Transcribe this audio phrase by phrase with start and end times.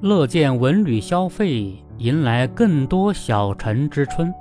[0.00, 4.32] 乐见文旅消费迎来更多小城之春。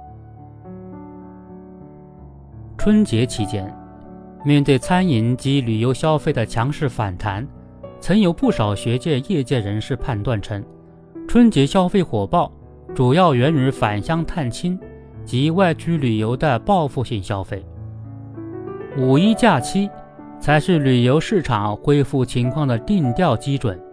[2.77, 3.75] 春节期间，
[4.45, 7.45] 面对餐饮及旅游消费的强势反弹，
[7.99, 10.63] 曾有不少学界、业界人士判断称，
[11.27, 12.51] 春节消费火爆
[12.93, 14.79] 主要源于返乡探亲
[15.25, 17.65] 及外出旅游的报复性消费。
[18.95, 19.89] 五一假期
[20.39, 23.86] 才是旅游市场恢复情况的定调基准。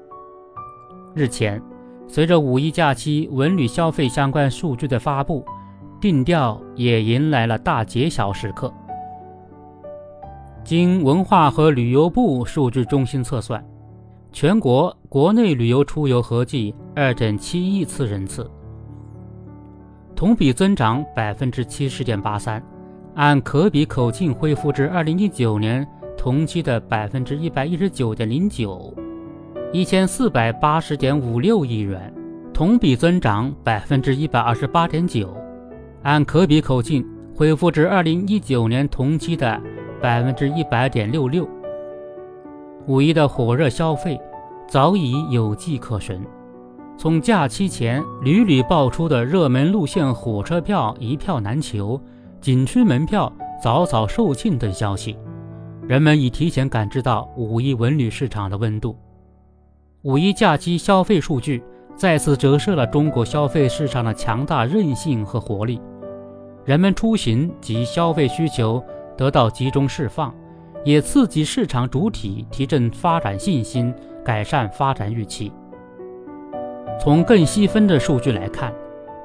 [1.15, 1.63] 日前，
[2.09, 5.45] 随着五一假期文旅消费相关数据的发布，
[6.01, 8.73] 定调也迎来了大揭晓时刻。
[10.65, 13.65] 经文化和旅游部数据中心测算，
[14.33, 18.51] 全国国内旅游出游合计二点七亿次人次，
[20.17, 22.61] 同比增长百分之七十点八三，
[23.15, 25.87] 按可比口径恢复至二零一九年
[26.19, 28.93] 同期的百分之一百一十九点零九。
[29.75, 32.15] 一千四百八十点五六亿元，
[32.53, 35.37] 同比增长百分之一百二十八点九，
[36.05, 37.05] 按可比口径
[37.35, 39.61] 恢复至二零一九年同期的
[40.01, 41.45] 百分之一百点六六。
[42.87, 44.17] 五一的火热消费
[44.69, 46.21] 早已有迹可循，
[46.97, 52.01] 从假期前屡屡爆出的热门路线火车票一票难求、
[52.41, 55.17] 景区门票早早售罄等消息，
[55.89, 58.97] 人们已提前感知到五一文旅市场的温度。
[60.05, 61.65] 五一假期消费数据
[61.97, 65.81] 再次折射了中国消费市场的强大韧性和活力，
[66.67, 68.85] 人们出行及消费需求
[69.17, 70.35] 得到集中释放，
[70.85, 75.51] 也刺激市场主体提振发展信心，改善发展预期。
[77.01, 78.75] 从更细分的数据来看，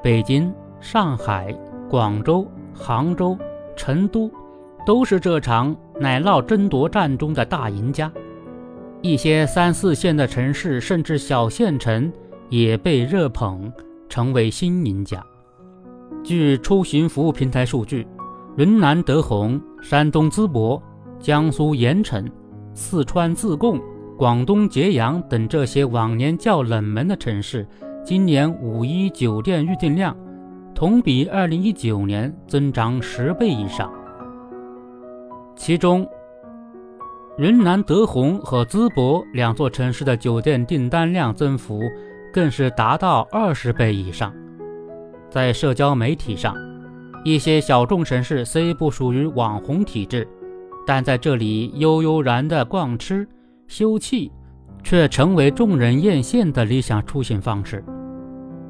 [0.02, 0.50] 北京、
[0.80, 1.54] 上海、
[1.90, 3.36] 广州、杭州、
[3.76, 4.30] 成都
[4.86, 8.10] 都是这场奶酪争夺战中的大赢家。
[9.02, 12.12] 一些三四线的城市，甚至小县城，
[12.50, 13.72] 也被热捧，
[14.10, 15.24] 成为新赢家。
[16.22, 18.06] 据出行服务平台数据，
[18.58, 20.82] 云南德宏、山东淄博、
[21.18, 22.30] 江苏盐城、
[22.74, 23.80] 四川自贡、
[24.18, 27.66] 广东揭阳等这些往年较冷门的城市，
[28.04, 30.14] 今年五一酒店预订量
[30.74, 33.90] 同比二零一九年增长十倍以上，
[35.56, 36.06] 其中。
[37.40, 41.80] 云南德宏和淄博两座城市的酒店订单量增幅
[42.30, 44.30] 更是达到二十倍以上。
[45.30, 46.54] 在社交媒体上，
[47.24, 50.28] 一些小众城市虽不属于网红体制，
[50.86, 53.26] 但在这里悠悠然的逛吃
[53.66, 54.30] 休憩，
[54.82, 57.82] 却成为众人艳羡的理想出行方式。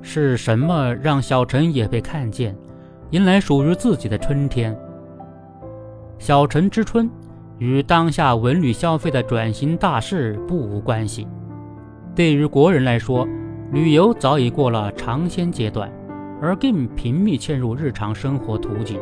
[0.01, 2.57] 是什么让小城也被看见，
[3.11, 4.79] 迎来属于自己的春天？
[6.21, 7.11] 小城之春。
[7.61, 11.29] 与当下文旅消费的转型大势不无关系。
[12.17, 13.29] 对于国人来说，
[13.71, 15.93] 旅游早已过了尝鲜阶段，
[16.41, 18.99] 而更频密嵌入日常生活途径。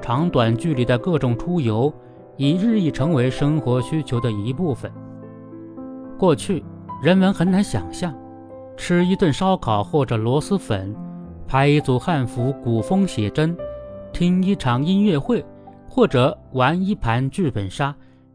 [0.00, 1.92] 长短距离的各种出游
[2.38, 4.90] 已日益成为生活需求的一部分。
[6.18, 6.64] 过去，
[7.02, 8.14] 人们很难想象，
[8.78, 10.96] 吃一顿烧烤或者螺蛳粉，
[11.46, 13.54] 拍一组汉服古风写真，
[14.10, 15.44] 听一场音乐会。
[15.94, 17.94] 或者玩一盘剧本杀，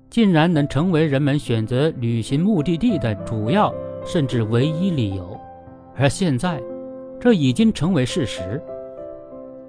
[0.09, 3.75] 竟然能成为人们选择旅行目的地的主要
[4.05, 5.37] 甚至唯一理由，
[5.93, 6.63] 而现在，
[7.19, 8.61] 这已经成为事实。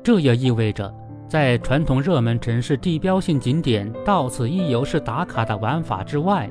[0.05, 0.95] 这也意味着，
[1.27, 6.49] 在传统热门城市地标性景点到此一游是打卡的玩法之外，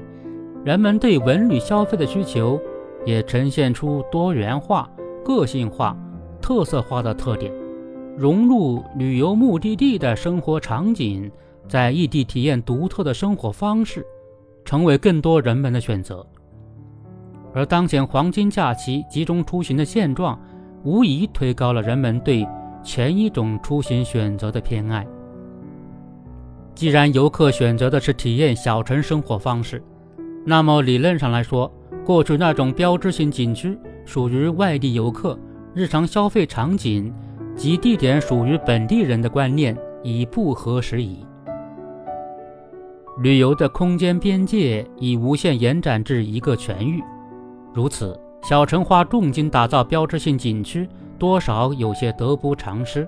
[0.65, 2.59] 人们对文旅消费的需求
[3.05, 4.89] 也呈现出多元化、
[5.23, 5.95] 个性化、
[6.41, 7.49] 特色化的特点。
[8.19, 11.31] 融入旅游目的地的生活场景，
[11.69, 14.05] 在异地体验独特的生活方式，
[14.65, 16.27] 成为更多人们的选择。
[17.53, 20.37] 而当前黄金假期集中出行的现状，
[20.83, 22.45] 无疑推高了人们对
[22.83, 25.07] 前一种出行选择的偏爱。
[26.75, 29.81] 既然游客选择的是体验小城生活方式，
[30.45, 31.71] 那么理论上来说，
[32.03, 35.39] 过去那种标志性景区属于外地游客
[35.73, 37.13] 日常消费场景。
[37.59, 41.25] 及地点属于本地人的观念已不合时宜。
[43.17, 47.03] 旅游的空间边界已无限延展至一个全域，
[47.73, 53.05] 如此，小城花重金打造标志性景区，多少有些得不偿失。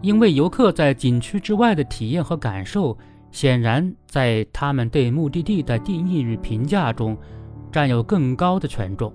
[0.00, 2.98] 因为游客在景区之外的体验和感受，
[3.30, 7.16] 显然在他们对目的地的定义与评价中，
[7.70, 9.12] 占有更高的权重。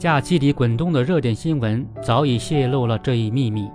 [0.00, 3.70] 假期里滚动的热点新闻早已泄露了这一秘密。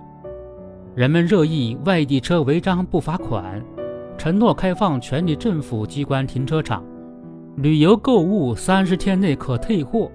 [0.96, 3.64] 人们热议外地车违章不罚款，
[4.18, 6.84] 承诺开放全体政府机关停车场，
[7.58, 10.10] 旅游购物三十天内可退货，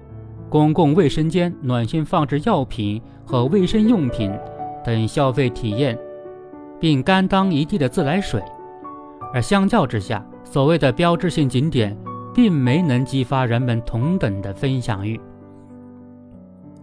[0.49, 4.29] 公共卫生间暖心放置药品和卫生用品
[4.83, 5.97] 等消费体验，
[6.77, 8.43] 并甘当一地的自来水。
[9.33, 11.97] 而相较之下，所谓的标志性景点，
[12.35, 15.17] 并没能激发人们同等的分享欲。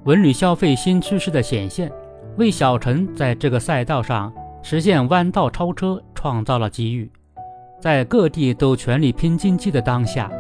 [0.09, 1.93] 文旅消费新趋势的显现，
[2.39, 4.33] 为小陈在这个赛道上
[4.63, 7.13] 实现弯道超车创造了机遇。
[7.79, 10.33] 在各地都全力拼经济的当下，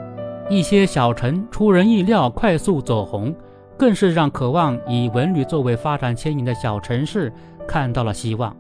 [0.49, 3.35] 一些小城出人意料快速走红，
[3.77, 7.31] 更是让渴望以文旅作为发展牵引的小城市
[7.67, 8.57] 看到了希望。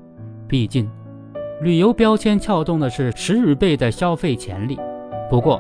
[0.46, 0.90] 毕竟，
[1.62, 4.78] 旅游标签撬动的是十余倍的消费潜力。
[5.30, 5.58] 不过，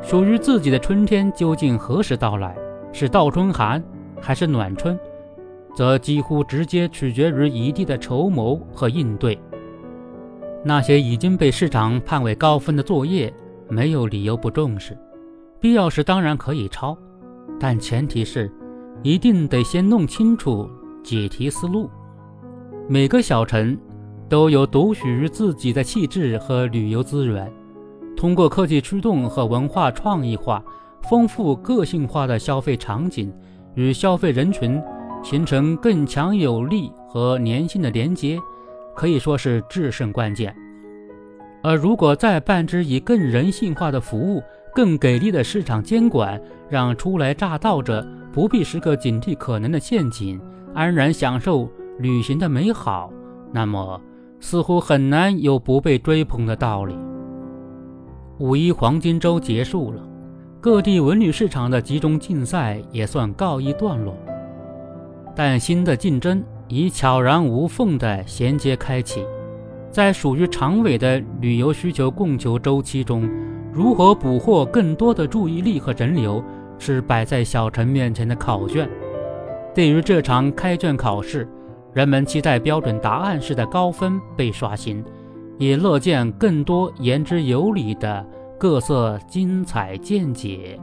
[0.00, 2.56] 属于自己的春天究竟何时到来？
[2.94, 3.84] 是倒春寒？
[4.20, 4.98] 还是暖春，
[5.74, 9.38] 则几乎直接取决于一地的筹谋和应对。
[10.64, 13.32] 那些已经被市场判为高分的作业，
[13.68, 14.96] 没有理由不重视。
[15.60, 16.96] 必要时当然可以抄，
[17.58, 18.50] 但前提是
[19.02, 20.68] 一定得先弄清楚
[21.02, 21.88] 解题思路。
[22.88, 23.76] 每个小城
[24.28, 27.52] 都有独属于自己的气质和旅游资源，
[28.16, 30.64] 通过科技驱动和文化创意化、
[31.02, 33.32] 丰富个性化的消费场景。
[33.76, 34.82] 与消费人群
[35.22, 38.38] 形成更强有力和粘性的连接，
[38.94, 40.54] 可以说是制胜关键。
[41.62, 44.42] 而如果再伴之以更人性化的服务、
[44.74, 50.40] 更给力的市场监管，让初来乍到者不必时刻警惕可能的陷阱，
[50.74, 51.68] 安然享受
[51.98, 53.10] 旅行的美好，
[53.52, 54.00] 那么
[54.38, 56.96] 似乎很难有不被追捧的道理。
[58.38, 60.06] 五一黄金周结束了。
[60.66, 64.16] 各地文旅市场的集中竞赛也算告一段落，
[65.32, 69.24] 但新的竞争已悄然无缝地衔接开启。
[69.92, 73.30] 在属于长尾的旅游需求供求周期中，
[73.72, 76.42] 如何捕获更多的注意力和人流，
[76.80, 78.90] 是摆在小陈面前的考卷。
[79.72, 81.48] 对于这场开卷考试，
[81.92, 85.04] 人们期待标准答案式的高分被刷新，
[85.60, 88.26] 也乐见更多言之有理的。
[88.58, 90.78] 各色精彩见解。